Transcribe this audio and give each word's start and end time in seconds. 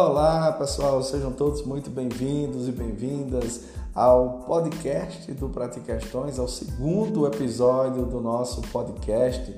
Olá, 0.00 0.52
pessoal, 0.52 1.02
sejam 1.02 1.32
todos 1.32 1.64
muito 1.66 1.90
bem-vindos 1.90 2.68
e 2.68 2.70
bem-vindas 2.70 3.62
ao 3.92 4.44
podcast 4.46 5.32
do 5.32 5.50
Questões, 5.84 6.38
ao 6.38 6.46
segundo 6.46 7.26
episódio 7.26 8.06
do 8.06 8.20
nosso 8.20 8.62
podcast. 8.70 9.52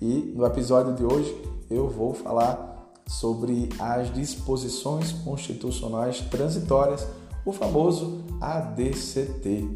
E 0.00 0.32
no 0.34 0.46
episódio 0.46 0.94
de 0.94 1.04
hoje 1.04 1.36
eu 1.70 1.86
vou 1.86 2.14
falar 2.14 2.94
sobre 3.06 3.68
as 3.78 4.10
disposições 4.10 5.12
constitucionais 5.12 6.18
transitórias, 6.30 7.06
o 7.44 7.52
famoso 7.52 8.24
ADCT. 8.40 9.68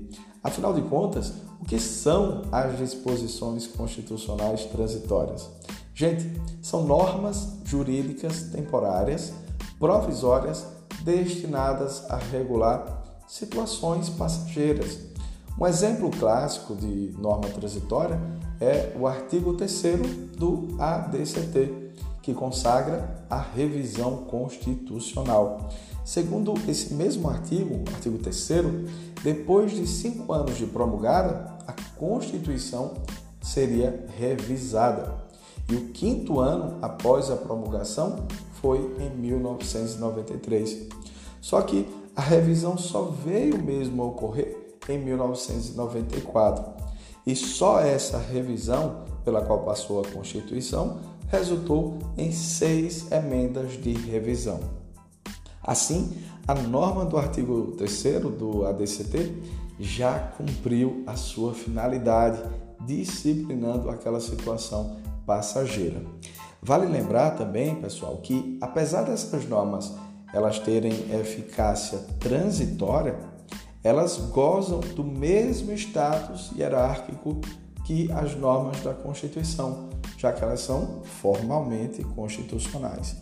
Afinal 0.43 0.73
de 0.73 0.81
contas, 0.81 1.35
o 1.61 1.67
que 1.67 1.79
são 1.79 2.45
as 2.51 2.79
disposições 2.79 3.67
constitucionais 3.67 4.65
transitórias? 4.65 5.51
Gente, 5.95 6.33
são 6.63 6.85
normas 6.85 7.59
jurídicas 7.63 8.45
temporárias 8.45 9.35
provisórias 9.79 10.67
destinadas 11.03 12.09
a 12.11 12.17
regular 12.17 13.03
situações 13.27 14.09
passageiras. 14.09 14.99
Um 15.59 15.67
exemplo 15.67 16.11
clássico 16.11 16.75
de 16.75 17.15
norma 17.19 17.49
transitória 17.49 18.21
é 18.61 18.93
o 18.99 19.07
artigo 19.07 19.55
3 19.55 19.83
do 20.37 20.69
ADCT, 20.79 21.93
que 22.23 22.35
consagra 22.35 23.25
a 23.29 23.39
revisão 23.39 24.25
constitucional. 24.25 25.69
Segundo 26.05 26.55
esse 26.69 26.95
mesmo 26.95 27.29
artigo, 27.29 27.85
artigo 27.93 28.19
3, 28.19 28.49
depois 29.23 29.73
de 29.73 29.87
cinco 29.87 30.33
anos 30.33 30.57
de 30.57 30.67
promulgada, 30.67 31.59
a 31.67 31.75
Constituição 31.97 32.95
seria 33.43 34.07
revisada. 34.17 35.15
E 35.69 35.75
o 35.75 35.89
quinto 35.89 36.41
ano 36.41 36.79
após 36.81 37.31
a 37.31 37.37
promulgação 37.37 38.27
foi 38.61 38.79
em 39.01 39.11
1993. 39.17 40.89
Só 41.41 41.63
que 41.63 41.87
a 42.15 42.21
revisão 42.21 42.77
só 42.77 43.03
veio 43.25 43.63
mesmo 43.63 44.03
a 44.03 44.07
ocorrer 44.07 44.57
em 44.89 44.99
1994. 44.99 46.65
E 47.27 47.37
só 47.37 47.81
essa 47.81 48.19
revisão 48.19 49.05
pela 49.25 49.43
qual 49.43 49.61
passou 49.61 50.01
a 50.01 50.09
Constituição 50.09 51.01
resultou 51.29 51.99
em 52.17 52.33
seis 52.33 53.13
emendas 53.13 53.73
de 53.73 53.93
revisão. 53.93 54.61
Assim, 55.63 56.17
a 56.47 56.55
norma 56.55 57.05
do 57.05 57.19
artigo 57.19 57.75
3 57.77 58.03
do 58.39 58.65
ADCT 58.65 59.35
já 59.79 60.19
cumpriu 60.19 61.05
a 61.07 61.15
sua 61.15 61.53
finalidade, 61.53 62.43
disciplinando 62.87 63.91
aquela 63.91 64.21
situação 64.21 64.97
passageira. 65.27 66.03
Vale 66.61 66.87
lembrar 66.87 67.33
também, 67.33 67.77
pessoal, 67.77 68.17
que 68.19 68.59
apesar 68.61 69.03
dessas 69.03 69.49
normas 69.49 69.95
elas 70.33 70.59
terem 70.59 70.93
eficácia 71.13 71.99
transitória, 72.19 73.19
elas 73.83 74.19
gozam 74.19 74.81
do 74.81 75.05
mesmo 75.05 75.73
status 75.73 76.51
hierárquico 76.57 77.41
que 77.85 78.11
as 78.13 78.35
normas 78.35 78.81
da 78.83 78.93
Constituição, 78.93 79.89
já 80.19 80.33
que 80.33 80.43
elas 80.43 80.61
são 80.61 81.03
formalmente 81.05 82.05
constitucionais. 82.05 83.17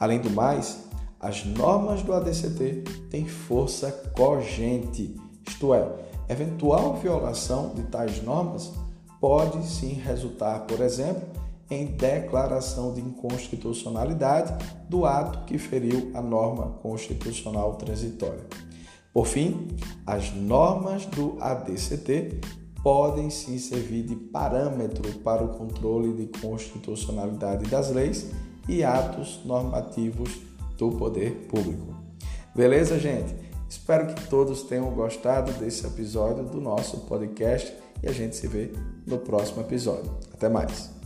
Além 0.00 0.20
do 0.20 0.30
mais, 0.30 0.88
as 1.20 1.44
normas 1.44 2.02
do 2.02 2.12
ADCT 2.12 2.84
têm 3.10 3.26
força 3.26 3.92
cogente, 4.16 5.14
isto 5.46 5.74
é, 5.74 5.88
eventual 6.28 6.96
violação 6.96 7.74
de 7.74 7.82
tais 7.82 8.22
normas 8.22 8.72
pode 9.20 9.64
sim 9.66 9.94
resultar, 9.94 10.60
por 10.60 10.80
exemplo, 10.80 11.28
em 11.70 11.86
declaração 11.86 12.94
de 12.94 13.00
inconstitucionalidade 13.00 14.54
do 14.88 15.04
ato 15.04 15.44
que 15.44 15.58
feriu 15.58 16.10
a 16.14 16.22
norma 16.22 16.78
constitucional 16.82 17.74
transitória. 17.76 18.46
Por 19.12 19.26
fim, 19.26 19.68
as 20.06 20.32
normas 20.32 21.04
do 21.06 21.36
ADCT 21.40 22.40
podem 22.82 23.28
sim 23.30 23.58
servir 23.58 24.04
de 24.04 24.14
parâmetro 24.14 25.12
para 25.20 25.44
o 25.44 25.48
controle 25.48 26.12
de 26.12 26.38
constitucionalidade 26.40 27.68
das 27.68 27.90
leis 27.90 28.30
e 28.68 28.84
atos 28.84 29.40
normativos 29.44 30.40
do 30.76 30.92
poder 30.92 31.48
público. 31.48 31.94
Beleza, 32.54 32.98
gente? 32.98 33.34
Espero 33.68 34.14
que 34.14 34.28
todos 34.28 34.62
tenham 34.62 34.90
gostado 34.92 35.52
desse 35.52 35.86
episódio 35.86 36.44
do 36.44 36.60
nosso 36.60 36.98
podcast 37.00 37.72
e 38.02 38.08
a 38.08 38.12
gente 38.12 38.36
se 38.36 38.46
vê 38.46 38.72
no 39.06 39.18
próximo 39.18 39.60
episódio. 39.60 40.10
Até 40.32 40.48
mais! 40.48 40.97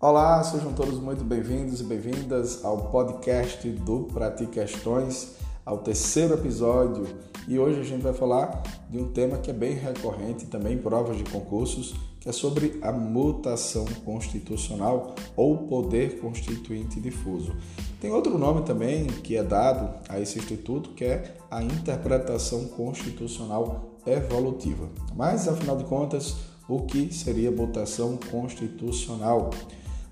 Olá, 0.00 0.44
sejam 0.44 0.72
todos 0.72 1.00
muito 1.00 1.24
bem-vindos 1.24 1.80
e 1.80 1.82
bem-vindas 1.82 2.64
ao 2.64 2.88
podcast 2.88 3.68
do 3.68 4.04
Pratique 4.04 4.52
Questões, 4.52 5.34
ao 5.66 5.78
terceiro 5.78 6.34
episódio. 6.34 7.04
E 7.48 7.58
hoje 7.58 7.80
a 7.80 7.82
gente 7.82 8.02
vai 8.02 8.12
falar 8.12 8.62
de 8.88 8.96
um 8.96 9.10
tema 9.10 9.38
que 9.38 9.50
é 9.50 9.52
bem 9.52 9.72
recorrente 9.72 10.46
também 10.46 10.74
em 10.74 10.78
provas 10.78 11.16
de 11.16 11.24
concursos, 11.24 11.96
que 12.20 12.28
é 12.28 12.32
sobre 12.32 12.78
a 12.80 12.92
mutação 12.92 13.86
constitucional 14.04 15.16
ou 15.34 15.66
poder 15.66 16.20
constituinte 16.20 17.00
difuso. 17.00 17.56
Tem 18.00 18.12
outro 18.12 18.38
nome 18.38 18.62
também 18.62 19.08
que 19.08 19.36
é 19.36 19.42
dado 19.42 19.92
a 20.08 20.20
esse 20.20 20.38
instituto, 20.38 20.90
que 20.90 21.06
é 21.06 21.36
a 21.50 21.60
interpretação 21.60 22.66
constitucional 22.68 23.98
evolutiva. 24.06 24.88
Mas, 25.16 25.48
afinal 25.48 25.76
de 25.76 25.82
contas, 25.82 26.36
o 26.68 26.82
que 26.82 27.12
seria 27.12 27.50
mutação 27.50 28.16
constitucional? 28.30 29.50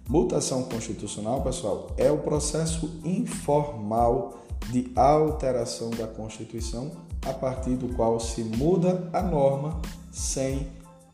Mutação 0.08 0.62
constitucional, 0.62 1.42
pessoal, 1.42 1.88
é 1.96 2.10
o 2.12 2.18
processo 2.18 3.00
informal 3.04 4.44
de 4.70 4.90
alteração 4.94 5.90
da 5.90 6.06
Constituição 6.06 6.92
a 7.26 7.32
partir 7.32 7.74
do 7.74 7.88
qual 7.94 8.20
se 8.20 8.44
muda 8.44 9.08
a 9.12 9.20
norma 9.20 9.80
sem 10.12 10.68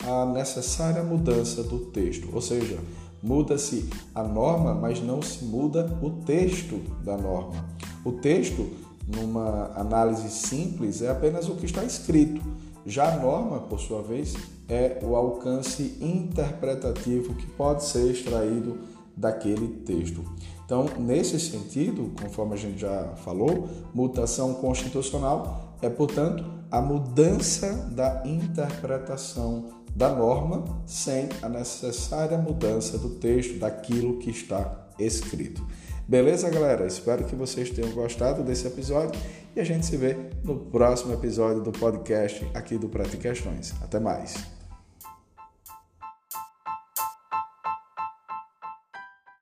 a 0.04 0.26
necessária 0.26 1.02
mudança 1.02 1.62
do 1.62 1.86
texto. 1.86 2.28
Ou 2.34 2.42
seja, 2.42 2.78
muda-se 3.22 3.88
a 4.14 4.22
norma, 4.22 4.74
mas 4.74 5.02
não 5.02 5.22
se 5.22 5.42
muda 5.44 5.98
o 6.02 6.10
texto 6.10 6.76
da 7.02 7.16
norma. 7.16 7.64
O 8.04 8.12
texto, 8.12 8.68
numa 9.06 9.70
análise 9.74 10.28
simples, 10.28 11.00
é 11.00 11.08
apenas 11.08 11.48
o 11.48 11.54
que 11.54 11.64
está 11.64 11.82
escrito. 11.82 12.42
Já 12.84 13.14
a 13.14 13.16
norma, 13.16 13.60
por 13.60 13.80
sua 13.80 14.02
vez, 14.02 14.34
é 14.68 14.98
o 15.02 15.14
alcance 15.14 15.96
interpretativo 16.00 17.34
que 17.34 17.46
pode 17.46 17.84
ser 17.84 18.10
extraído 18.10 18.78
daquele 19.16 19.68
texto. 19.84 20.24
Então, 20.64 20.86
nesse 20.98 21.38
sentido, 21.38 22.12
conforme 22.20 22.54
a 22.54 22.56
gente 22.56 22.80
já 22.80 23.14
falou, 23.16 23.68
mutação 23.92 24.54
constitucional 24.54 25.76
é, 25.82 25.90
portanto, 25.90 26.44
a 26.70 26.80
mudança 26.80 27.72
da 27.92 28.22
interpretação 28.24 29.82
da 29.94 30.08
norma 30.08 30.64
sem 30.86 31.28
a 31.42 31.48
necessária 31.48 32.38
mudança 32.38 32.96
do 32.96 33.10
texto, 33.10 33.58
daquilo 33.58 34.18
que 34.18 34.30
está 34.30 34.88
escrito. 34.98 35.66
Beleza, 36.06 36.50
galera? 36.50 36.86
Espero 36.86 37.24
que 37.24 37.34
vocês 37.34 37.70
tenham 37.70 37.90
gostado 37.92 38.42
desse 38.42 38.66
episódio 38.66 39.20
e 39.54 39.60
a 39.60 39.64
gente 39.64 39.86
se 39.86 39.96
vê 39.96 40.16
no 40.44 40.56
próximo 40.56 41.14
episódio 41.14 41.62
do 41.62 41.72
podcast 41.72 42.46
aqui 42.54 42.76
do 42.76 42.88
Questões. 42.88 43.74
Até 43.82 44.00
mais! 44.00 44.61